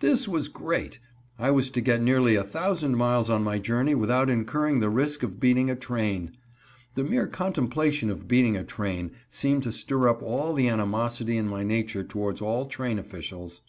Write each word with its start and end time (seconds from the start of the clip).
This 0.00 0.26
was 0.26 0.48
great! 0.48 0.98
I 1.38 1.52
was 1.52 1.70
to 1.70 1.80
get 1.80 2.02
nearly 2.02 2.34
a 2.34 2.42
thousand 2.42 2.96
miles 2.96 3.30
on 3.30 3.44
my 3.44 3.60
journey 3.60 3.94
without 3.94 4.28
incurring 4.28 4.80
the 4.80 4.90
risk 4.90 5.22
of 5.22 5.38
beating 5.38 5.70
a 5.70 5.76
train. 5.76 6.36
The 6.96 7.04
mere 7.04 7.28
contemplation 7.28 8.10
of 8.10 8.26
beating 8.26 8.56
a 8.56 8.64
train 8.64 9.12
seemed 9.28 9.62
to 9.62 9.70
stir 9.70 10.08
up 10.08 10.20
all 10.20 10.52
the 10.52 10.66
animosity 10.68 11.36
in 11.36 11.46
my 11.46 11.62
nature 11.62 12.02
towards 12.02 12.42
all 12.42 12.66
train 12.66 12.98
officials. 12.98 13.60